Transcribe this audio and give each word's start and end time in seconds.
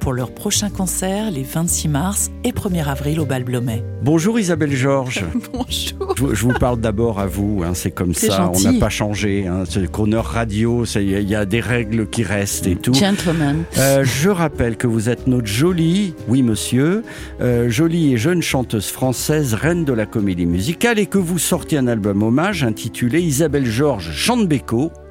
pour 0.00 0.12
leur 0.12 0.32
prochain 0.32 0.70
concert 0.70 1.30
les 1.30 1.42
26 1.42 1.88
mars 1.88 2.30
et 2.44 2.52
1er 2.52 2.84
avril 2.86 3.20
au 3.20 3.26
Bal 3.26 3.44
Blomet. 3.44 3.84
Bonjour 4.02 4.38
Isabelle 4.40 4.72
Georges. 4.74 5.24
Bonjour. 5.52 6.14
Je, 6.16 6.34
je 6.34 6.42
vous 6.42 6.52
parle 6.58 6.80
d'abord 6.80 7.20
à 7.20 7.26
vous, 7.26 7.62
hein, 7.64 7.72
c'est 7.74 7.90
comme 7.90 8.14
ça, 8.14 8.36
gentil. 8.36 8.66
on 8.66 8.72
n'a 8.72 8.78
pas 8.80 8.88
changé. 8.88 9.46
Hein, 9.46 9.64
c'est 9.68 9.80
le 9.80 9.88
Crooner 9.88 10.20
Radio, 10.22 10.84
il 10.96 11.10
y, 11.10 11.14
a- 11.14 11.20
il 11.20 11.28
y 11.28 11.34
a 11.34 11.44
des 11.44 11.60
règles 11.60 12.08
qui 12.08 12.22
restent 12.22 12.66
et 12.66 12.76
tout. 12.76 12.94
Gentlemen. 12.94 13.64
Euh, 13.78 14.02
je 14.04 14.30
rappelle 14.30 14.76
que 14.76 14.86
vous 14.86 15.08
êtes 15.08 15.26
notre 15.26 15.46
jolie, 15.46 16.14
oui 16.28 16.42
monsieur, 16.42 17.02
euh, 17.40 17.68
jolie 17.68 18.14
et 18.14 18.16
jeune 18.16 18.42
chanteuse 18.42 18.88
française, 18.88 19.54
reine 19.54 19.84
de 19.84 19.92
la 19.92 20.06
comédie 20.06 20.46
musicale, 20.46 20.98
et 20.98 21.06
que 21.06 21.18
vous 21.18 21.38
sortiez 21.38 21.78
un 21.78 21.86
album 21.86 22.22
hommage 22.22 22.64
intitulé 22.64 23.20
Isabelle 23.20 23.66
Georges 23.66 24.10
chante 24.12 24.40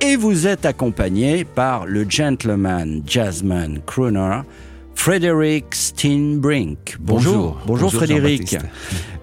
et 0.02 0.16
vous 0.16 0.48
êtes 0.48 0.66
accompagnée 0.66 1.44
par 1.46 1.86
le 1.86 2.06
gentleman, 2.10 3.02
jazzman, 3.06 3.80
crooner, 3.86 4.40
Frédéric 5.04 5.76
Steinbrink. 5.76 6.98
Bonjour. 7.00 7.58
Bonjour, 7.66 7.90
Frédéric. 7.90 8.58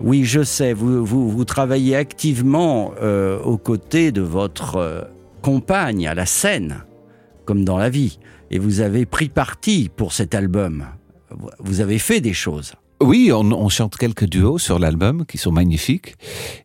Oui, 0.01 0.25
je 0.25 0.43
sais, 0.43 0.73
vous, 0.73 1.05
vous, 1.05 1.29
vous 1.31 1.45
travaillez 1.45 1.95
activement 1.95 2.93
euh, 3.03 3.39
aux 3.43 3.59
côtés 3.59 4.11
de 4.11 4.23
votre 4.23 4.77
euh, 4.77 5.03
compagne 5.43 6.09
à 6.09 6.15
la 6.15 6.25
scène, 6.25 6.79
comme 7.45 7.63
dans 7.63 7.77
la 7.77 7.91
vie, 7.91 8.19
et 8.51 8.59
vous 8.59 8.81
avez 8.81 9.05
pris 9.05 9.29
parti 9.29 9.91
pour 9.95 10.15
cet 10.15 10.35
album. 10.35 10.87
Vous- 11.31 11.51
Vous 11.59 11.81
avez 11.83 11.99
fait 11.99 12.23
des 12.23 12.33
choses. 12.33 12.73
Oui, 13.03 13.31
on, 13.31 13.53
on 13.53 13.69
chante 13.69 13.99
quelques 13.99 14.25
duos 14.25 14.57
sur 14.57 14.79
l'album 14.79 15.27
qui 15.27 15.37
sont 15.37 15.53
magnifiques. 15.53 16.15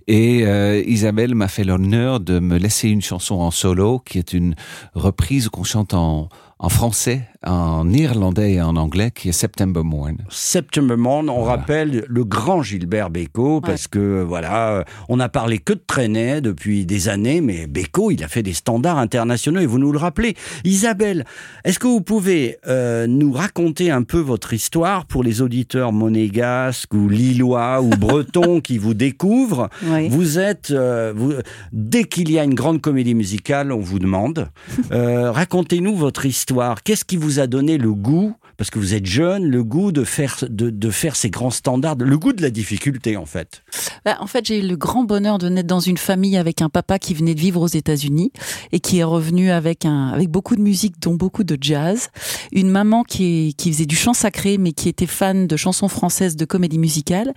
Et 0.08 0.48
euh, 0.48 0.82
Isabelle 0.88 1.36
m'a 1.36 1.50
fait 1.50 1.66
l'honneur 1.66 2.22
de 2.22 2.40
me 2.40 2.58
laisser 2.58 2.88
une 2.88 3.02
chanson 3.02 3.36
en 3.42 3.52
solo 3.52 4.00
qui 4.00 4.20
est 4.20 4.32
une 4.32 4.56
reprise 4.94 5.50
qu'on 5.50 5.66
chante 5.66 5.94
en, 5.94 6.30
en 6.60 6.70
français, 6.70 7.28
en 7.46 7.90
irlandais 7.90 8.54
et 8.54 8.62
en 8.62 8.76
anglais, 8.76 9.12
qui 9.12 9.30
est 9.30 9.34
September 9.34 9.82
Morn. 9.84 10.18
September 10.30 10.96
Morn, 10.96 11.30
on 11.30 11.44
rappelle 11.44 12.06
le 12.08 12.24
grand 12.24 12.62
Gilbert 12.62 13.10
Bécaud, 13.10 13.62
parce 13.62 13.88
que 13.88 14.22
voilà, 14.22 14.70
euh, 14.70 14.84
on 15.10 15.20
a 15.20 15.28
parlé 15.28 15.58
que 15.58 15.74
de 15.74 15.82
Trenet 15.86 16.42
depuis 16.42 16.86
des 16.86 17.10
années, 17.10 17.42
mais 17.42 17.66
Bécaud, 17.66 18.12
il 18.12 18.24
a 18.24 18.28
fait 18.28 18.44
des 18.44 18.54
standards 18.54 19.00
internationaux 19.00 19.60
et 19.60 19.66
vous 19.66 19.80
nous 19.80 19.92
le 19.92 19.98
rappelez. 19.98 20.36
Isabelle, 20.64 21.26
est-ce 21.64 21.80
que 21.80 21.88
vous 21.88 22.02
pouvez 22.02 22.58
euh, 22.68 23.08
nous 23.08 23.32
raconter 23.32 23.90
un 23.90 24.04
peu 24.04 24.20
votre 24.20 24.54
histoire 24.54 25.06
pour 25.06 25.24
les 25.24 25.42
auditeurs 25.42 25.92
monégasques 25.92 26.94
ou 26.94 27.10
lillois 27.10 27.82
ou 27.82 27.90
bretons 27.98 28.62
qui 28.62 28.78
vous 28.78 28.94
découvrent? 28.94 29.70
Oui. 29.84 30.10
Vous 30.10 30.38
êtes, 30.38 30.72
euh, 30.72 31.14
vous, 31.16 31.34
dès 31.72 32.04
qu'il 32.04 32.32
y 32.32 32.38
a 32.38 32.44
une 32.44 32.54
grande 32.54 32.82
comédie 32.82 33.16
musicale, 33.16 33.72
on 33.72 33.80
vous 33.80 34.00
demande. 34.00 34.50
Euh, 34.92 35.32
Racontez-nous 35.32 35.96
votre 35.96 36.26
histoire. 36.26 36.84
Qu'est-ce 36.84 37.06
qui 37.06 37.16
vous 37.16 37.31
a 37.40 37.48
donné 37.48 37.78
le 37.78 37.94
goût, 37.94 38.34
parce 38.58 38.70
que 38.70 38.78
vous 38.80 38.94
êtes 38.94 39.06
jeune, 39.06 39.46
le 39.46 39.64
goût 39.64 39.92
de 39.92 40.04
faire, 40.04 40.38
de, 40.48 40.70
de 40.70 40.90
faire 40.92 41.16
ces 41.16 41.30
grands 41.30 41.50
standards, 41.50 41.96
le 41.96 42.18
goût 42.18 42.34
de 42.34 42.42
la 42.42 42.50
difficulté 42.52 43.18
en 43.18 43.26
fait. 43.26 43.64
Bah, 44.06 44.18
en 44.20 44.28
fait, 44.28 44.46
j'ai 44.46 44.60
eu 44.64 44.68
le 44.68 44.76
grand 44.76 45.04
bonheur 45.04 45.38
de 45.40 45.50
naître 45.50 45.68
dans 45.68 45.80
une 45.80 45.98
famille 45.98 46.38
avec 46.38 46.62
un 46.62 46.70
papa 46.70 47.00
qui 47.00 47.14
venait 47.14 47.34
de 47.36 47.40
vivre 47.40 47.62
aux 47.62 47.68
États-Unis 47.68 48.32
et 48.72 48.80
qui 48.80 49.00
est 49.00 49.04
revenu 49.04 49.50
avec 49.52 49.86
un 49.86 50.10
avec 50.10 50.30
beaucoup 50.30 50.56
de 50.56 50.62
musique, 50.62 51.00
dont 51.02 51.16
beaucoup 51.16 51.44
de 51.44 51.58
jazz. 51.60 52.10
Une 52.52 52.70
maman 52.70 53.04
qui 53.04 53.48
est- 53.50 53.54
qui 53.54 53.72
faisait 53.72 53.86
du 53.86 53.96
chant 53.96 54.14
sacré, 54.14 54.58
mais 54.58 54.74
qui 54.74 54.90
était 54.90 55.08
fan 55.08 55.48
de 55.48 55.56
chansons 55.58 55.88
françaises, 55.88 56.36
de 56.36 56.46
comédie 56.46 56.80
musicale, 56.80 57.34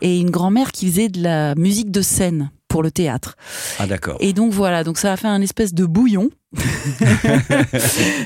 et 0.00 0.20
une 0.20 0.30
grand-mère 0.30 0.72
qui 0.72 0.86
faisait 0.90 1.08
de 1.08 1.22
la 1.22 1.54
musique 1.54 1.90
de 1.90 2.00
scène 2.02 2.50
pour 2.72 2.82
le 2.82 2.90
théâtre. 2.90 3.36
Ah 3.78 3.86
d'accord. 3.86 4.16
Et 4.20 4.32
donc 4.32 4.52
voilà, 4.52 4.82
donc 4.82 4.96
ça 4.98 5.12
a 5.12 5.16
fait 5.16 5.28
un 5.28 5.42
espèce 5.42 5.74
de 5.74 5.84
bouillon. 5.86 6.30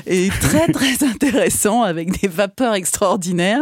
et 0.05 0.29
très 0.41 0.67
très 0.71 1.03
intéressant 1.05 1.83
avec 1.83 2.19
des 2.21 2.27
vapeurs 2.27 2.73
extraordinaires 2.75 3.61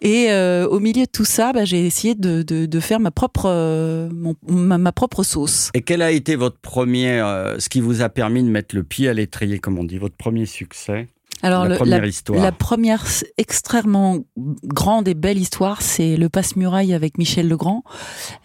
et 0.00 0.30
euh, 0.30 0.66
au 0.66 0.80
milieu 0.80 1.04
de 1.04 1.10
tout 1.10 1.24
ça 1.24 1.52
bah, 1.52 1.64
j'ai 1.64 1.86
essayé 1.86 2.14
de, 2.16 2.42
de, 2.42 2.66
de 2.66 2.80
faire 2.80 2.98
ma 2.98 3.10
propre 3.12 3.44
euh, 3.46 4.08
mon- 4.12 4.34
ma, 4.48 4.76
ma 4.78 4.90
propre 4.92 5.22
sauce 5.22 5.70
Et 5.74 5.82
quel 5.82 6.02
a 6.02 6.10
été 6.10 6.34
votre 6.36 6.58
premier, 6.58 7.10
euh, 7.20 7.58
ce 7.60 7.68
qui 7.68 7.80
vous 7.80 8.02
a 8.02 8.08
permis 8.08 8.42
de 8.42 8.48
mettre 8.48 8.74
le 8.74 8.82
pied 8.82 9.08
à 9.08 9.14
l'étrier, 9.14 9.58
comme 9.60 9.78
on 9.78 9.84
dit, 9.84 9.98
votre 9.98 10.16
premier 10.16 10.46
succès? 10.46 11.06
Alors 11.42 11.64
La 11.64 11.70
le- 11.70 11.76
première 11.76 12.04
histoire. 12.04 12.42
la 12.42 12.52
première 12.52 13.04
s- 13.04 13.24
extrêmement 13.38 14.18
grande 14.64 15.08
et 15.08 15.14
belle 15.14 15.38
histoire 15.38 15.82
c'est 15.82 16.16
le 16.16 16.28
passe-muraille 16.28 16.94
avec 16.94 17.18
Michel 17.18 17.48
Legrand 17.48 17.82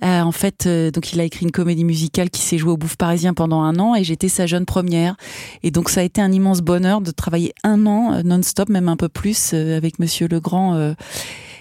Euh, 0.04 0.22
en 0.22 0.32
fait 0.32 0.66
euh, 0.66 0.92
donc 0.92 1.14
il 1.14 1.20
a 1.20 1.24
écrit 1.24 1.46
une 1.46 1.52
comédie 1.52 1.84
musicale 1.86 2.30
qui 2.30 2.42
s'est 2.42 2.58
jouée 2.58 2.72
au 2.72 2.78
Bouffe 2.78 2.98
Parisien 2.98 3.34
pendant 3.34 3.62
un 3.62 3.78
an 3.80 3.96
et 3.96 4.04
j'étais 4.04 4.30
sa 4.30 4.46
jeune 4.48 4.66
première 4.66 5.16
Et 5.64 5.72
donc 5.72 5.90
ça 5.90 6.02
a 6.02 6.04
été 6.04 6.22
un 6.22 6.32
immense 6.32 6.62
bonheur 6.62 7.02
de 7.02 7.12
travailler 7.12 7.54
un 7.64 7.86
an 7.86 8.14
euh, 8.14 8.22
non-stop, 8.24 8.70
même 8.70 8.90
un 8.90 8.98
peu 8.98 9.10
plus 9.10 9.52
euh, 9.54 9.78
avec 9.78 10.00
Monsieur 10.00 10.28
Legrand. 10.28 10.74
euh, 10.76 10.94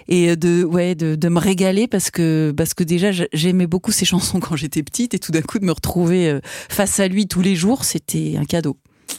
et 0.08 0.36
de 0.36 0.62
ouais 0.62 0.94
de, 0.94 1.16
de 1.16 1.28
me 1.28 1.40
régaler 1.40 1.88
parce 1.88 2.12
que 2.12 2.54
parce 2.56 2.74
que 2.74 2.84
déjà 2.84 3.10
j'a- 3.10 3.26
j'aimais 3.32 3.66
beaucoup 3.66 3.90
ses 3.90 4.04
chansons 4.04 4.38
quand 4.38 4.54
j'étais 4.54 4.84
petite 4.84 5.14
et 5.14 5.18
tout 5.18 5.32
d'un 5.32 5.42
coup 5.42 5.58
de 5.58 5.64
me 5.64 5.72
retrouver 5.72 6.38
face 6.68 7.00
à 7.00 7.08
lui 7.08 7.26
tous 7.26 7.42
les 7.42 7.56
jours 7.56 7.84
c'était 7.84 8.36
un 8.38 8.44
cadeau. 8.44 8.76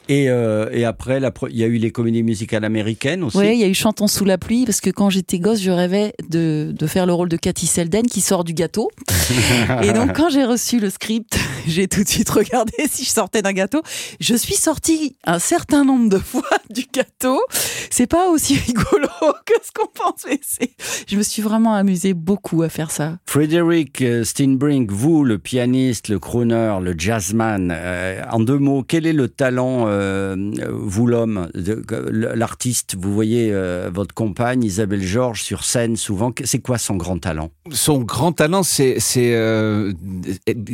Et, 0.10 0.30
euh, 0.30 0.70
et 0.72 0.86
après, 0.86 1.20
il 1.50 1.58
y 1.58 1.64
a 1.64 1.68
eu 1.68 1.78
les 1.78 1.92
comédies 1.92 2.24
musicales 2.24 2.64
américaines 2.64 3.24
aussi. 3.24 3.38
Ouais, 3.38 3.56
il 3.56 3.60
y 3.60 3.64
a 3.64 3.68
eu 3.68 3.74
Chantons 3.74 4.08
sous 4.08 4.26
la 4.26 4.38
pluie 4.38 4.66
parce 4.66 4.82
que 4.82 4.90
quand 4.90 5.10
j'étais 5.10 5.40
gosse, 5.40 5.62
je 5.62 5.72
rêvais 5.72 6.14
de, 6.30 6.74
de 6.78 6.88
faire 6.88 7.06
le 7.06 7.14
rôle 7.14 7.30
de 7.30 7.38
Cathy 7.38 7.68
Selden 7.68 8.04
qui 8.04 8.22
sort 8.22 8.44
du 8.44 8.54
gâteau. 8.54 8.90
Et 9.84 9.92
donc 9.94 10.14
quand 10.16 10.30
j'ai 10.30 10.46
reçu 10.46 10.80
le 10.80 10.90
script, 10.90 11.38
j'ai 11.68 11.88
tout 11.88 12.04
de 12.04 12.08
suite 12.08 12.30
regardé 12.30 12.74
si 12.90 13.04
je 13.04 13.10
sortais 13.10 13.42
d'un 13.42 13.54
gâteau. 13.54 13.82
Je 14.20 14.36
suis 14.36 14.56
sortie 14.56 15.16
un 15.26 15.40
certain 15.40 15.84
nombre 15.84 16.10
de 16.10 16.18
fois 16.18 16.44
du 16.70 16.86
gâteau. 16.92 17.42
C'est 17.90 18.08
pas 18.08 18.30
aussi 18.30 18.58
rigolo 18.58 19.08
que 19.46 19.54
ce 19.64 19.72
qu'on 19.74 19.88
pense, 19.88 20.26
mais 20.28 20.40
c'est. 20.42 20.72
Je 21.08 21.18
me 21.18 21.24
suis 21.24 21.42
vraiment 21.42 21.74
amusée 21.74 22.14
beaucoup 22.14 22.64
à 22.64 22.70
faire 22.70 22.92
ça. 22.92 23.18
Frédéric 23.26 24.02
euh, 24.02 24.24
Steinbrink, 24.24 24.92
vous, 24.92 25.24
le 25.24 25.38
pianiste, 25.38 26.08
le 26.08 26.20
crooner, 26.20 26.78
le 26.82 26.96
jazzman, 26.98 27.74
euh, 27.76 28.22
en 28.32 28.40
deux 28.40 28.58
mots, 28.58 28.84
quel 28.88 29.06
est 29.06 29.14
le 29.14 29.28
talent, 29.28 29.77
euh, 29.88 30.36
vous 30.72 31.08
l'homme, 31.08 31.50
l'artiste 31.54 32.96
Vous 33.00 33.14
voyez 33.14 33.52
euh, 33.52 33.90
votre 33.94 34.14
compagne 34.14 34.64
Isabelle 34.64 35.04
Georges 35.04 35.44
sur 35.44 35.64
scène 35.64 35.96
souvent. 35.96 36.34
C'est 36.44 36.60
quoi 36.60 36.78
son 36.78 36.96
grand 36.96 37.20
talent? 37.20 37.52
Son 37.72 38.00
grand 38.00 38.32
talent, 38.32 38.64
c'est, 38.64 38.98
euh, 39.18 39.94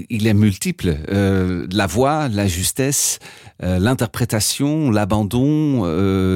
il 0.10 0.28
est 0.28 0.34
multiple. 0.34 0.96
La 1.08 1.88
voix, 1.88 2.30
la 2.30 2.48
justesse, 2.48 3.20
l'interprétation, 3.60 4.92
l'abandon, 4.92 5.86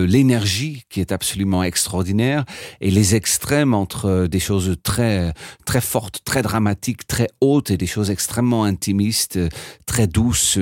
l'énergie 0.05 0.83
qui 0.89 0.99
est 0.99 1.11
absolument 1.11 1.63
extraordinaire 1.63 2.45
et 2.81 2.91
les 2.91 3.15
extrêmes 3.15 3.73
entre 3.73 4.27
des 4.27 4.39
choses 4.39 4.75
très, 4.83 5.33
très 5.65 5.81
fortes, 5.81 6.21
très 6.25 6.41
dramatiques, 6.41 7.07
très 7.07 7.27
hautes 7.41 7.71
et 7.71 7.77
des 7.77 7.87
choses 7.87 8.11
extrêmement 8.11 8.63
intimistes, 8.63 9.39
très 9.85 10.07
douces, 10.07 10.59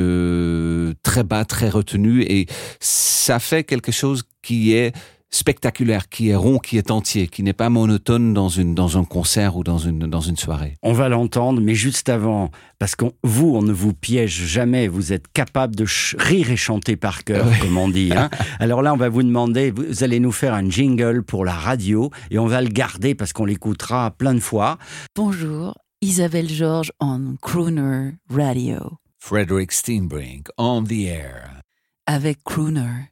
très 1.04 1.24
bas, 1.24 1.46
très 1.46 1.70
retenues 1.70 1.95
et 1.98 2.48
ça 2.80 3.40
fait 3.40 3.64
quelque 3.64 3.92
chose 3.92 4.24
qui 4.42 4.74
est 4.74 4.94
spectaculaire, 5.32 6.08
qui 6.08 6.30
est 6.30 6.36
rond, 6.36 6.60
qui 6.60 6.78
est 6.78 6.92
entier, 6.92 7.28
qui 7.28 7.44
n'est 7.44 7.54
pas 7.54 7.70
monotone 7.70 8.34
dans 8.34 8.48
une 8.48 8.74
dans 8.74 8.98
un 8.98 9.04
concert 9.04 9.58
ou 9.58 9.64
dans 9.64 9.78
une 9.78 10.00
dans 10.00 10.22
une 10.22 10.38
soirée. 10.38 10.76
On 10.82 10.94
va 10.94 11.10
l'entendre, 11.10 11.62
mais 11.62 11.76
juste 11.76 12.08
avant, 12.08 12.52
parce 12.80 12.96
que 12.96 13.06
vous, 13.24 13.54
on 13.56 13.62
ne 13.62 13.74
vous 13.74 13.94
piège 13.94 14.46
jamais, 14.46 14.88
vous 14.88 15.12
êtes 15.12 15.28
capable 15.34 15.76
de 15.76 15.86
rire 16.18 16.52
et 16.52 16.56
chanter 16.56 16.96
par 16.96 17.24
cœur, 17.24 17.46
comme 17.60 17.78
on 17.78 17.90
dit. 17.90 18.12
hein. 18.16 18.30
Alors 18.60 18.82
là, 18.82 18.94
on 18.94 18.98
va 18.98 19.10
vous 19.10 19.24
demander, 19.24 19.72
vous 19.72 20.04
allez 20.04 20.20
nous 20.20 20.32
faire 20.32 20.54
un 20.54 20.70
jingle 20.70 21.24
pour 21.24 21.44
la 21.44 21.54
radio, 21.54 22.12
et 22.32 22.40
on 22.40 22.48
va 22.48 22.62
le 22.62 22.70
garder 22.70 23.14
parce 23.14 23.34
qu'on 23.34 23.46
l'écoutera 23.46 24.12
plein 24.12 24.36
de 24.36 24.40
fois. 24.40 24.78
Bonjour, 25.16 25.76
Isabelle 26.02 26.50
Georges 26.50 26.92
on 27.02 27.36
Crooner 27.42 28.12
Radio. 28.30 29.00
Frederick 29.20 29.72
Steinbrink 29.72 30.48
on 30.58 30.84
the 30.84 31.08
air. 31.08 31.65
Avec 32.08 32.44
Crooner, 32.44 33.12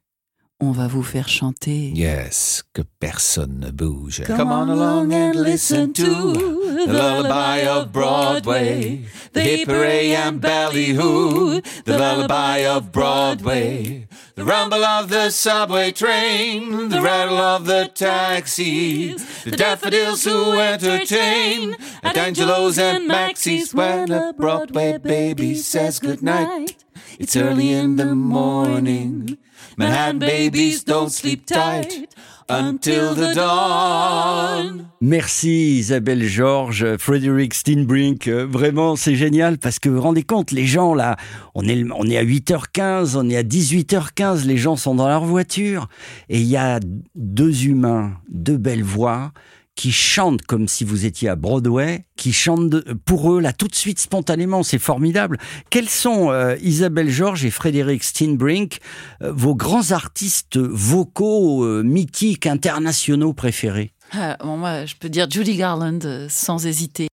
on 0.60 0.72
va 0.72 0.88
vous 0.88 1.02
faire 1.02 1.28
chanter. 1.28 1.90
Yes, 1.96 2.64
que 2.74 2.84
personne 3.00 3.60
ne 3.60 3.72
bouge. 3.72 4.22
Come 4.28 4.52
on 4.52 4.70
along 4.70 5.12
and 5.12 5.34
listen 5.34 5.94
to 5.94 6.04
the 6.06 6.94
lullaby 6.94 7.66
of 7.68 7.92
Broadway, 7.92 9.02
the 9.34 9.42
hip 9.42 9.68
hooray 9.68 10.14
and 10.14 10.40
ballyhoo, 10.40 11.60
the 11.86 11.98
lullaby 11.98 12.68
of 12.68 12.92
Broadway, 12.92 14.08
the 14.36 14.46
rumble 14.46 14.84
of 14.86 15.10
the 15.10 15.32
subway 15.32 15.92
train, 15.92 16.90
the 16.90 17.02
rattle 17.02 17.40
of 17.40 17.66
the 17.66 17.90
taxis, 17.96 19.44
the 19.44 19.52
daffodils 19.52 20.24
who 20.24 20.60
entertain 20.60 21.76
at 22.04 22.16
Angelo's 22.16 22.78
and 22.78 23.08
Maxie's 23.08 23.74
when 23.74 24.12
a 24.12 24.34
Broadway 24.34 25.00
baby 25.00 25.56
says 25.56 25.98
goodnight. 25.98 26.76
It's 27.20 27.36
early 27.36 27.74
in 27.74 27.96
the 27.96 28.16
morning. 28.16 29.38
Manhattan 29.78 30.20
babies 30.20 30.84
don't 30.84 31.10
sleep 31.10 31.46
tight 31.46 32.08
until 32.50 33.14
the 33.14 33.34
dawn. 33.34 34.88
Merci 35.02 35.78
Isabelle 35.80 36.24
Georges, 36.24 36.98
Frédéric 36.98 37.54
Steinbrink. 37.54 38.28
Vraiment, 38.28 38.96
c'est 38.96 39.16
génial 39.16 39.58
parce 39.58 39.80
que 39.80 39.90
vous 39.90 39.96
vous 39.96 40.02
rendez 40.02 40.24
compte, 40.24 40.52
les 40.52 40.66
gens 40.66 40.94
là, 40.94 41.18
on 41.56 41.68
est, 41.68 41.84
on 41.96 42.06
est 42.06 42.18
à 42.18 42.24
8h15, 42.24 43.16
on 43.16 43.30
est 43.30 43.38
à 43.38 43.44
18h15, 43.44 44.46
les 44.46 44.58
gens 44.58 44.76
sont 44.76 44.96
dans 44.96 45.08
leur 45.08 45.26
voiture 45.26 45.88
et 46.30 46.40
il 46.40 46.48
y 46.48 46.58
a 46.58 46.80
deux 47.16 47.66
humains, 47.66 48.14
deux 48.30 48.58
belles 48.58 48.84
voix 48.84 49.32
qui 49.76 49.92
chantent 49.92 50.44
comme 50.44 50.68
si 50.68 50.84
vous 50.84 51.06
étiez 51.06 51.30
à 51.30 51.36
Broadway, 51.36 52.06
qui 52.16 52.32
chantent 52.32 52.76
pour 53.06 53.34
eux 53.34 53.42
là 53.42 53.54
tout 53.54 53.68
de 53.68 53.76
suite 53.76 54.00
spontanément, 54.00 54.64
c'est 54.64 54.80
formidable. 54.80 55.40
Quels 55.70 55.90
sont 55.90 56.32
euh, 56.32 56.56
Isabelle 56.62 57.10
Georges 57.10 57.46
et 57.46 57.50
Frédéric 57.50 58.04
Steinbrink, 58.04 58.80
euh, 59.22 59.32
vos 59.32 59.56
grands 59.56 59.92
artistes 59.92 60.58
vocaux 60.58 61.64
euh, 61.64 61.82
mythiques 61.84 62.46
internationaux 62.46 63.34
préférés? 63.34 63.94
Ah, 64.12 64.38
bon, 64.44 64.58
moi, 64.58 64.86
je 64.86 64.96
peux 64.96 65.10
dire 65.10 65.30
Judy 65.30 65.56
Garland 65.56 66.00
euh, 66.06 66.28
sans 66.30 66.66
hésiter. 66.66 67.08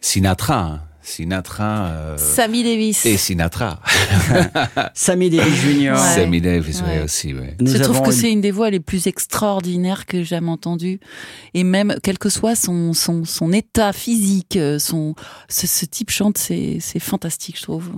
Sinatra, 0.00 0.60
hein. 0.60 0.80
Sinatra 1.04 1.86
euh, 1.88 2.16
Sammy 2.18 2.62
Davis. 2.64 3.04
et 3.04 3.16
Sinatra. 3.18 3.80
Sammy 4.94 5.30
Davis 5.30 5.54
Jr. 5.54 5.90
Ouais. 5.92 5.96
Sammy 6.14 6.40
Davis, 6.40 6.80
ouais, 6.80 6.86
Ouais. 6.98 7.02
aussi, 7.04 7.34
ouais. 7.34 7.56
Nous 7.60 7.70
je 7.72 7.78
trouve 7.82 8.00
que 8.00 8.06
une- 8.06 8.12
c'est 8.12 8.32
une 8.32 8.40
des 8.40 8.50
voix 8.50 8.70
les 8.70 8.80
plus 8.80 9.06
extraordinaires 9.06 10.06
que 10.06 10.18
j'ai 10.18 10.24
jamais 10.24 10.50
entendues. 10.50 11.00
Et 11.52 11.62
même, 11.64 11.94
quel 12.02 12.18
que 12.18 12.28
soit 12.28 12.54
son, 12.56 12.92
son, 12.94 13.24
son 13.24 13.52
état 13.52 13.92
physique, 13.92 14.56
euh, 14.56 14.78
son, 14.78 15.14
ce, 15.48 15.66
ce 15.66 15.84
type 15.84 16.10
chante, 16.10 16.38
c'est 16.38 16.78
c'est 16.80 16.98
fantastique, 17.00 17.56
je 17.58 17.62
trouve. 17.62 17.90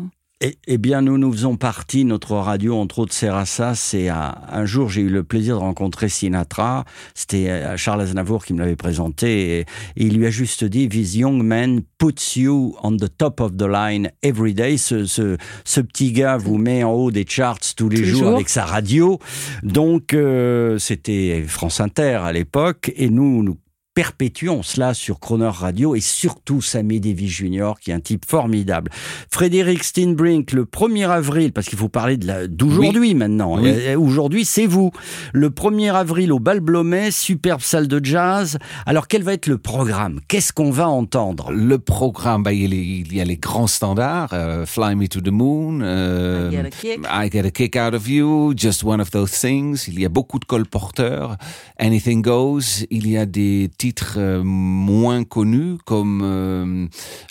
Eh, 0.43 0.59
eh 0.67 0.77
bien, 0.77 1.01
nous 1.01 1.17
nous 1.17 1.33
faisons 1.33 1.57
partie, 1.57 2.05
notre 2.05 2.33
radio, 2.37 2.77
entre 2.77 2.99
autres, 2.99 3.15
ça. 3.15 3.75
C'est 3.75 4.09
à- 4.09 4.43
un 4.53 4.67
jour, 4.67 4.91
j'ai 4.91 5.01
eu 5.01 5.09
le 5.09 5.25
plaisir 5.25 5.55
de 5.57 5.61
rencontrer 5.63 6.11
Sinatra. 6.11 6.85
C'était 7.15 7.49
euh, 7.49 7.77
Charles 7.79 8.03
Aznavour 8.03 8.45
qui 8.45 8.53
me 8.53 8.59
l'avait 8.59 8.77
présenté. 8.77 9.61
Et, 9.61 9.61
et 9.61 9.67
il 9.97 10.19
lui 10.19 10.27
a 10.27 10.31
juste 10.31 10.63
dit, 10.63 10.91
This 10.91 11.15
young 11.15 11.43
man 11.43 11.81
puts 11.97 12.37
you 12.37 12.77
on 12.83 12.99
the 12.99 13.09
top 13.17 13.41
of 13.41 13.57
the 13.57 13.63
line 13.67 14.11
every 14.23 14.53
day. 14.53 14.77
Ce, 14.77 15.07
ce, 15.07 15.39
ce 15.65 15.81
petit 15.81 16.13
gars 16.13 16.37
vous 16.37 16.59
met 16.59 16.85
en 16.85 16.93
haut 16.93 17.11
des 17.11 17.25
charts 17.27 17.59
tous 17.75 17.89
les 17.89 17.97
Tous 17.97 18.03
les 18.03 18.09
jours 18.11 18.21
jours. 18.25 18.35
avec 18.35 18.51
sa 18.51 18.67
radio. 18.67 19.19
Donc, 19.63 20.13
euh, 20.13 20.77
c'était 20.79 21.45
France 21.49 21.81
Inter 21.81 22.21
à 22.23 22.33
l'époque. 22.33 22.93
Et 22.97 23.09
nous, 23.09 23.43
nous 23.43 23.57
perpétuons 23.97 24.63
cela 24.63 24.93
sur 24.93 25.19
Croner 25.21 25.49
Radio 25.51 25.95
et 25.97 26.01
surtout 26.01 26.61
Sammy 26.61 27.01
Davis 27.01 27.31
Jr. 27.31 27.73
qui 27.81 27.91
est 27.91 27.95
un 27.95 28.01
type 28.01 28.27
formidable. 28.27 28.91
Frédéric 29.31 29.83
Steinbrink, 29.85 30.53
le 30.53 30.67
1er 30.67 31.09
avril, 31.09 31.51
parce 31.53 31.67
qu'il 31.67 31.79
faut 31.79 31.89
parler 31.89 32.19
d'aujourd'hui 32.19 33.15
maintenant. 33.15 33.59
Oui. 33.59 33.71
Euh, 33.71 33.99
Aujourd'hui, 33.99 34.45
c'est 34.45 34.67
vous. 34.67 34.91
Le 35.33 35.49
1er 35.49 35.95
avril 35.95 36.31
au 36.31 36.39
Bal 36.39 36.61
Blomet, 36.61 37.11
superbe 37.11 37.63
salle 37.63 37.89
de 37.89 37.99
jazz. 38.05 38.59
Alors, 38.85 39.09
quel 39.09 39.23
va 39.23 39.33
être 39.33 39.47
le 39.47 39.57
programme? 39.57 40.21
Qu'est-ce 40.29 40.53
qu'on 40.53 40.71
va 40.71 40.89
entendre? 40.91 41.51
Le 41.51 41.79
programme, 41.79 42.43
bah, 42.43 42.53
il, 42.53 42.61
y 42.61 42.65
a 42.67 42.69
les- 42.69 42.77
il 43.07 43.15
y 43.15 43.21
a 43.23 43.25
les 43.25 43.39
grands 43.39 43.67
standards, 43.67 44.35
euh, 44.35 44.67
Fly 44.67 44.95
Me 44.95 45.07
to 45.09 45.23
the 45.23 45.29
Moon, 45.31 45.81
euh, 45.83 46.51
I 46.53 46.55
Get 46.55 46.67
a 46.67 46.71
Kick. 46.71 47.01
I 47.11 47.31
Get 47.33 47.47
a 47.47 47.51
Kick 47.51 47.77
Out 47.77 47.95
of 47.95 48.07
You, 48.07 48.53
Just 48.55 48.85
One 48.85 49.01
of 49.01 49.11
Those 49.11 49.31
Things. 49.31 49.87
Il 49.89 49.99
y 49.99 50.05
a 50.05 50.11
beaucoup 50.11 50.39
de 50.39 50.45
colporteurs, 50.45 51.37
Anything 51.79 52.21
Goes. 52.21 52.85
Il 52.91 53.09
y 53.09 53.17
a 53.17 53.25
des 53.25 53.71
titres 53.87 54.15
euh, 54.19 54.43
moins 54.45 55.25
connus 55.25 55.77
comme 55.85 56.23
euh, 56.25 56.87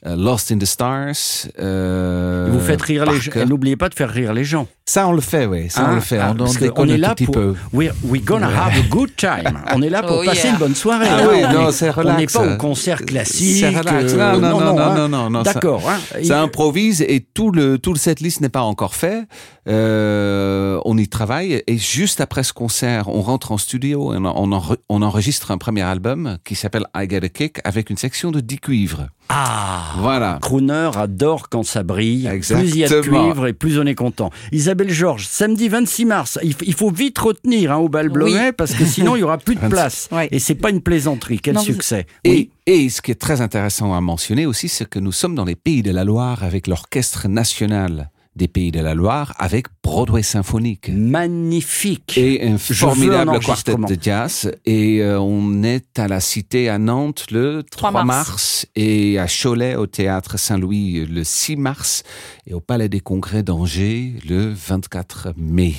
euh, 0.06 0.16
Lost 0.16 0.52
in 0.52 0.58
the 0.58 0.66
Stars. 0.66 1.48
euh, 1.60 2.48
Vous 2.52 2.60
faites 2.60 2.82
rire 2.82 3.06
les 3.12 3.20
gens. 3.20 3.32
N'oubliez 3.48 3.76
pas 3.76 3.90
de 3.90 3.94
faire 3.96 4.10
rire 4.10 4.34
les 4.34 4.44
gens. 4.46 4.68
Ça, 4.88 5.08
on 5.08 5.14
le 5.14 5.22
fait, 5.22 5.48
oui. 5.48 5.70
Ça, 5.70 5.82
on 5.84 5.88
Hein 5.88 5.96
le 5.96 6.02
fait. 6.02 6.20
Ah, 6.20 6.32
on, 6.32 6.36
parce 6.36 6.58
est 6.58 6.98
là 6.98 7.10
tout 7.10 7.16
petit 7.16 7.26
pour. 7.26 7.34
peu. 7.36 7.56
We're, 7.74 7.94
we're 8.04 8.24
gonna 8.24 8.48
have 8.48 8.78
a 8.78 8.88
good 8.90 9.16
time. 9.16 9.60
On 9.74 9.82
est 9.82 9.90
là 9.90 10.04
pour 10.04 10.18
Oh, 10.20 10.24
passer 10.26 10.44
yeah. 10.44 10.54
une 10.54 10.60
bonne 10.60 10.76
soirée. 10.76 11.08
Ah 11.10 11.22
oui, 11.30 11.42
non, 11.54 11.70
est- 11.70 11.72
c'est 11.72 11.86
On 11.98 12.04
n'est 12.04 12.12
relax. 12.12 12.34
pas 12.34 12.54
au 12.54 12.58
concert 12.58 13.02
classique. 13.04 13.58
C'est 13.62 13.70
relax. 13.70 14.14
euh, 14.14 14.34
Non, 14.34 14.40
non, 14.40 14.60
non, 14.60 14.76
non, 14.76 14.80
hein. 14.80 14.96
non, 14.96 15.10
non, 15.10 15.30
non, 15.32 15.44
ça- 15.44 15.54
D'accord. 15.54 15.90
hein. 15.90 15.98
Ça 16.24 16.40
improvise 16.42 17.02
et 17.02 17.26
tout 17.34 17.52
le 17.52 17.80
tout 17.80 17.94
le 17.94 18.00
setlist 18.00 18.42
n'est 18.42 18.50
pas 18.50 18.62
encore 18.62 18.94
fait. 18.94 19.24
Euh, 19.68 20.80
on 20.86 20.98
y 20.98 21.08
travaille 21.08 21.64
et 21.66 21.78
juste 21.80 22.22
après 22.22 22.44
ce 22.44 22.54
concert, 22.54 23.08
on 23.10 23.22
rentre 23.22 23.52
en 23.52 23.58
studio 23.58 24.14
et 24.14 24.18
on, 24.18 24.62
on 24.90 25.02
enregistre 25.02 25.50
un 25.52 25.58
premier 25.58 25.82
album 25.82 26.38
qui 26.46 26.56
s'appelle 26.56 26.86
I 26.96 27.08
Get 27.10 27.24
a 27.26 27.30
Kick 27.30 27.58
avec 27.64 27.90
une 27.90 27.98
section 27.98 28.32
de 28.32 28.40
10 28.40 28.60
cuivres. 28.60 29.08
Ah 29.30 29.94
Voilà. 29.98 30.40
Crooner 30.42 30.92
adore 30.96 31.50
quand 31.50 31.64
ça 31.64 31.84
brille. 31.84 32.30
Plus 32.30 32.52
il 32.52 32.78
y 32.78 32.84
a 32.86 32.88
de 32.88 32.94
Exactement. 32.96 33.26
cuivre 33.32 33.48
et 33.48 33.54
plus 33.54 33.80
on 33.80 33.86
est 33.86 33.96
content. 33.96 34.30
Isabelle 34.52 34.92
Georges, 34.92 35.26
samedi 35.28 35.68
26 35.68 36.06
mars. 36.06 36.40
Il, 36.44 36.74
faut 36.76 36.92
vite 36.92 37.18
retenir 37.18 37.72
hein, 37.72 37.78
au 37.78 37.90
bal 37.90 38.10
Blomet 38.10 38.52
parce 38.54 38.74
que 38.74 38.86
sinon 38.86 39.16
il 39.16 39.20
y 39.20 39.24
aura 39.24 39.40
plus 39.40 39.56
de 39.56 39.60
26. 39.62 39.70
place. 39.76 40.10
Ouais. 40.12 40.28
Et 40.32 40.40
c'est 40.40 40.56
pas 40.56 40.70
une 40.70 40.82
plaisanterie. 40.82 41.40
Quel 41.40 41.56
Non, 41.56 41.62
vous- 41.62 41.66
succès. 41.66 42.06
Et, 42.24 42.30
Oui. 42.30 42.50
et 42.68 42.90
ce 42.90 43.02
qui 43.02 43.12
est 43.12 43.16
très 43.20 43.42
intéressant 43.42 43.94
à 43.96 44.00
mentionner 44.02 44.46
aussi, 44.46 44.70
c'est 44.70 44.88
que 44.88 45.00
nous 45.00 45.12
sommes 45.12 45.36
dans 45.36 45.46
les 45.46 45.56
Pays 45.56 45.82
de 45.82 45.92
la 45.92 46.04
Loire 46.04 46.44
avec 46.44 46.68
l'Orchestre 46.68 47.28
national 47.28 48.12
des 48.36 48.48
Pays 48.48 48.72
de 48.72 48.80
la 48.80 48.94
Loire 48.94 49.34
avec 49.38 49.68
Broadway 49.84 50.24
Symphonique. 50.24 50.90
Magnifique. 50.90 52.18
Et 52.18 52.46
un 52.46 52.58
formidable 52.58 53.40
quartet 53.40 53.76
de 53.76 53.98
jazz. 54.02 54.52
Et 54.66 55.02
euh, 55.02 55.20
on 55.20 55.64
est 55.64 56.00
à 56.00 56.08
la 56.08 56.20
Cité 56.20 56.70
à 56.70 56.78
Nantes 56.78 57.26
le 57.32 57.64
3, 57.64 57.92
3 57.92 58.04
mars. 58.04 58.28
mars. 58.28 58.66
et 58.76 59.20
à 59.20 59.28
Cholet 59.28 59.76
au 59.76 59.88
Théâtre 59.88 60.38
Saint-Louis 60.38 61.06
le 61.06 61.24
6 61.24 61.56
mars 61.56 62.04
et 62.46 62.54
au 62.54 62.60
Palais 62.60 62.90
des 62.90 63.00
Congrès 63.00 63.44
d'Angers 63.44 64.14
le 64.28 64.54
24 64.54 65.34
mai. 65.38 65.76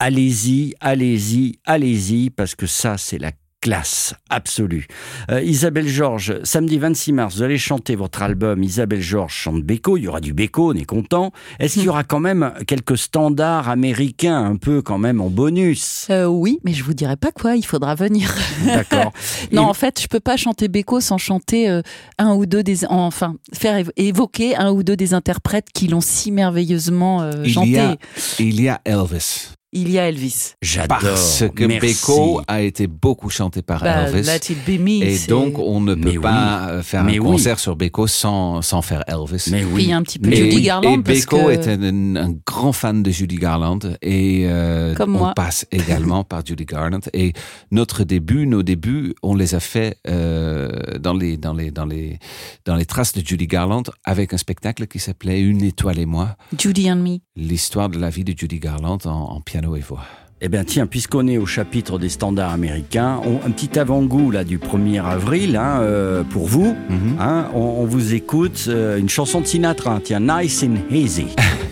Allez-y, 0.00 0.74
allez-y, 0.80 1.58
allez-y, 1.64 2.30
parce 2.30 2.54
que 2.54 2.66
ça, 2.66 2.98
c'est 2.98 3.18
la 3.18 3.30
classe 3.68 4.12
absolue. 4.28 4.86
Euh, 5.30 5.40
Isabelle 5.40 5.88
Georges, 5.88 6.34
samedi 6.44 6.76
26 6.78 7.12
mars, 7.14 7.36
vous 7.36 7.42
allez 7.42 7.56
chanter 7.56 7.96
votre 7.96 8.20
album 8.20 8.62
Isabelle 8.62 9.00
Georges 9.00 9.32
chante 9.32 9.62
Beko. 9.62 9.96
Il 9.96 10.02
y 10.04 10.08
aura 10.08 10.20
du 10.20 10.34
Beko, 10.34 10.72
on 10.72 10.74
est 10.74 10.84
content. 10.84 11.32
Est-ce 11.58 11.74
qu'il 11.74 11.84
y 11.84 11.88
aura 11.88 12.04
quand 12.04 12.20
même 12.20 12.52
quelques 12.66 12.98
standards 12.98 13.70
américains, 13.70 14.36
un 14.44 14.56
peu 14.56 14.82
quand 14.82 14.98
même 14.98 15.22
en 15.22 15.30
bonus? 15.30 16.08
Euh, 16.10 16.26
oui, 16.26 16.58
mais 16.62 16.74
je 16.74 16.84
vous 16.84 16.92
dirai 16.92 17.16
pas 17.16 17.32
quoi, 17.32 17.56
il 17.56 17.64
faudra 17.64 17.94
venir. 17.94 18.34
D'accord. 18.66 19.12
Non, 19.52 19.62
Et- 19.62 19.70
en 19.70 19.74
fait, 19.74 19.98
je 20.02 20.08
peux 20.08 20.20
pas 20.20 20.36
chanter 20.36 20.68
Beko 20.68 21.00
sans 21.00 21.16
chanter 21.16 21.70
euh, 21.70 21.80
un 22.18 22.34
ou 22.34 22.44
deux 22.44 22.62
des, 22.62 22.84
enfin, 22.84 23.36
faire 23.54 23.78
évo- 23.78 23.92
évoquer 23.96 24.56
un 24.56 24.72
ou 24.72 24.82
deux 24.82 24.96
des 24.96 25.14
interprètes 25.14 25.68
qui 25.72 25.86
l'ont 25.88 26.02
si 26.02 26.30
merveilleusement 26.32 27.22
euh, 27.22 27.30
Il 27.44 27.52
chanté. 27.52 27.70
y, 27.70 27.78
a, 27.78 27.96
il 28.40 28.60
y 28.60 28.68
a 28.68 28.80
Elvis. 28.84 29.48
Il 29.76 29.90
y 29.90 29.98
a 29.98 30.08
Elvis. 30.08 30.52
J'adore. 30.62 30.98
Parce 31.00 31.44
que 31.54 31.64
Merci. 31.64 31.94
Beko 32.00 32.40
a 32.46 32.62
été 32.62 32.86
beaucoup 32.86 33.28
chanté 33.28 33.60
par 33.60 33.82
Bah, 33.82 34.08
Elvis. 34.08 34.22
Let 34.26 34.52
It 34.52 34.58
Be 34.64 34.80
Me. 34.80 35.02
Et 35.04 35.18
donc, 35.28 35.58
on 35.58 35.80
ne 35.80 35.94
peut 35.94 36.12
Mais 36.12 36.18
pas 36.18 36.68
euh, 36.70 36.82
faire 36.82 37.02
Mais 37.02 37.16
un 37.18 37.20
oui. 37.20 37.32
concert 37.32 37.58
sur 37.58 37.74
Beko 37.74 38.06
sans, 38.06 38.62
sans 38.62 38.82
faire 38.82 39.02
Elvis. 39.08 39.48
Mais 39.50 39.62
Puis 39.62 39.68
oui. 39.72 39.82
il 39.84 39.88
y 39.90 39.92
a 39.92 39.96
un 39.96 40.02
petit 40.02 40.18
peu 40.20 40.30
Mais 40.30 40.36
Judy. 40.36 40.62
Garland 40.62 41.00
et 41.00 41.02
parce 41.02 41.20
Beko 41.22 41.36
que 41.46 41.50
est 41.50 41.66
un, 41.68 42.16
un 42.16 42.34
grand 42.46 42.72
fan 42.72 43.02
de 43.02 43.10
Judy 43.10 43.36
Garland 43.36 43.80
et 44.00 44.44
euh, 44.46 44.94
Comme 44.94 45.16
on 45.16 45.18
moi. 45.18 45.32
passe 45.34 45.66
également 45.72 46.22
par 46.32 46.46
Judy 46.46 46.64
Garland 46.66 47.00
et 47.12 47.32
notre 47.72 48.04
début, 48.04 48.46
nos 48.46 48.62
débuts, 48.62 49.14
on 49.24 49.34
les 49.34 49.56
a 49.56 49.60
fait 49.60 49.98
euh, 50.08 50.70
dans 51.00 51.14
les 51.14 51.36
dans 51.36 51.52
les 51.52 51.70
dans 51.72 51.84
les 51.86 52.18
dans 52.64 52.76
les 52.76 52.86
traces 52.86 53.12
de 53.12 53.26
Judy 53.26 53.48
Garland 53.48 53.82
avec 54.04 54.32
un 54.32 54.38
spectacle 54.38 54.86
qui 54.86 55.00
s'appelait 55.00 55.40
Une 55.40 55.62
étoile 55.62 55.98
et 55.98 56.06
moi, 56.06 56.36
Judy 56.56 56.90
and 56.92 56.96
Me. 56.96 57.18
l'histoire 57.34 57.88
de 57.88 57.98
la 57.98 58.10
vie 58.10 58.22
de 58.24 58.34
Judy 58.38 58.60
Garland 58.60 58.98
en, 59.04 59.10
en 59.10 59.40
piano 59.40 59.63
et 59.76 59.80
voix. 59.80 60.00
Eh 60.40 60.48
bien 60.48 60.64
tiens, 60.64 60.86
puisqu'on 60.86 61.26
est 61.28 61.38
au 61.38 61.46
chapitre 61.46 61.98
des 61.98 62.08
standards 62.10 62.52
américains, 62.52 63.20
on- 63.24 63.46
un 63.46 63.50
petit 63.50 63.78
avant-goût 63.78 64.30
là 64.30 64.44
du 64.44 64.58
1er 64.58 64.98
avril 65.02 65.56
hein, 65.56 65.78
euh, 65.80 66.22
pour 66.24 66.46
vous. 66.46 66.74
Mhm. 66.90 67.16
Hein, 67.20 67.46
on, 67.54 67.60
on 67.60 67.84
vous 67.86 68.12
écoute 68.14 68.66
euh, 68.68 68.98
une 68.98 69.08
chanson 69.08 69.40
de 69.40 69.46
Sinatra, 69.46 70.00
tiens, 70.04 70.20
Nice 70.20 70.62
and 70.64 70.76
Easy. 70.94 71.26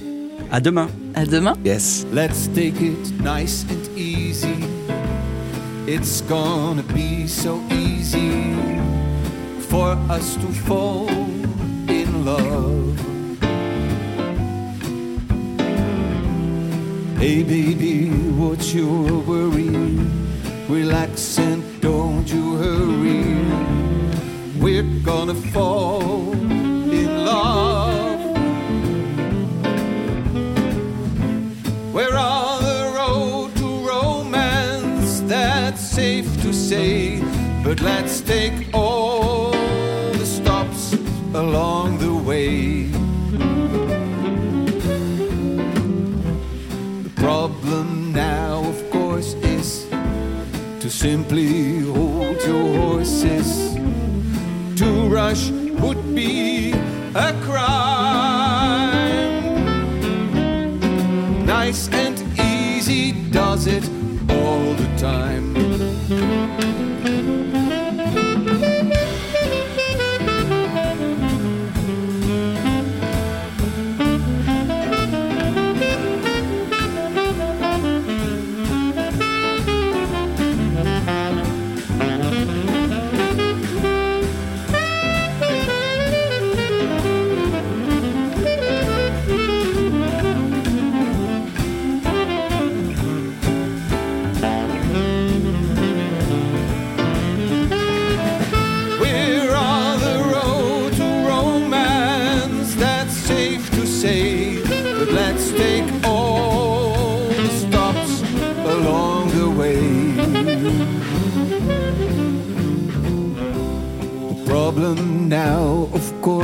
à 0.50 0.61
demain. 0.61 0.88
À 1.14 1.26
demain. 1.26 1.54
Yes. 1.64 2.06
Let's 2.14 2.49
take 2.54 2.80
it 2.80 3.12
nice 3.22 3.66
and 3.68 3.99
easy. 3.99 4.54
It's 5.87 6.22
gonna 6.26 6.82
be 6.94 7.26
so 7.28 7.61
easy 7.70 8.54
for 9.68 9.96
us 10.11 10.37
to 10.37 10.46
fall 10.66 11.08
in 11.88 12.25
love. 12.25 12.71
Hey, 17.22 17.44
baby, 17.44 18.08
about 18.08 18.74
your 18.74 19.20
worry. 19.20 19.70
Relax 20.68 21.38
and 21.38 21.62
don't 21.80 22.26
you 22.26 22.56
hurry. 22.56 23.22
We're 24.60 24.90
gonna 25.04 25.36
fall 25.54 26.32
in 26.32 27.24
love. 27.24 28.36
We're 31.94 32.16
on 32.16 32.64
the 32.64 32.92
road 32.98 33.54
to 33.54 33.68
romance, 33.86 35.20
that's 35.20 35.80
safe 35.80 36.26
to 36.42 36.52
say. 36.52 37.22
But 37.62 37.80
let's 37.82 38.20
take 38.20 38.74
all 38.74 39.52
the 39.52 40.26
stops 40.26 40.94
along 41.34 41.98
the 41.98 42.12
way. 42.12 43.01
Simply 51.02 51.80
hold 51.80 52.40
your 52.44 52.76
horses. 52.78 53.75
To 54.76 54.87
rush 55.09 55.50
would 55.82 56.14
be 56.14 56.71
a 57.16 57.32
crime. 57.42 58.23
Nice 61.44 61.88
and 61.88 62.23
easy 62.38 63.11
does 63.32 63.66
it 63.66 63.82
all 64.30 64.75
the 64.75 64.87
time. 64.97 66.71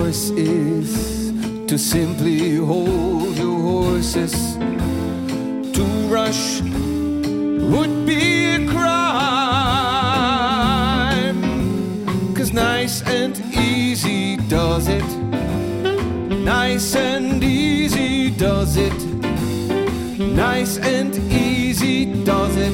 Course, 0.09 0.31
is 0.31 1.33
to 1.67 1.77
simply 1.77 2.57
hold 2.57 3.37
your 3.37 3.61
horses. 3.61 4.57
To 5.77 5.83
rush 6.09 6.62
would 6.62 8.07
be 8.07 8.47
a 8.57 8.67
crime. 8.69 8.88
Cause 12.35 12.53
nice 12.55 13.03
and 13.03 13.38
easy 13.55 14.37
does 14.49 14.88
it. 14.88 15.05
Nice 16.55 16.97
and 16.97 17.45
easy 17.45 18.31
does 18.31 18.77
it. 18.79 18.99
Nice 20.19 20.79
and 20.79 21.15
easy 21.31 22.25
does 22.25 22.57
it 22.57 22.73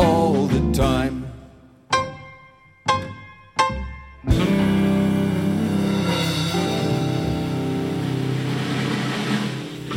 all 0.00 0.46
the 0.46 0.72
time. 0.72 1.11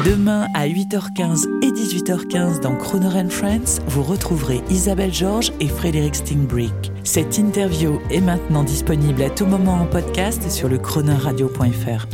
Demain 0.05 0.49
à 0.53 0.67
8h15 0.67 1.63
et 1.63 1.71
18h15 1.71 2.59
dans 2.61 2.75
Croner 2.75 3.27
Friends, 3.27 3.81
vous 3.87 4.03
retrouverez 4.03 4.61
Isabelle 4.69 5.11
Georges 5.11 5.51
et 5.59 5.67
Frédéric 5.67 6.13
Stingbrick. 6.13 6.91
Cette 7.03 7.39
interview 7.39 7.99
est 8.11 8.21
maintenant 8.21 8.63
disponible 8.63 9.23
à 9.23 9.31
tout 9.31 9.47
moment 9.47 9.73
en 9.73 9.87
podcast 9.87 10.51
sur 10.51 10.69
le 10.69 10.77
chronoradio.fr. 10.77 12.05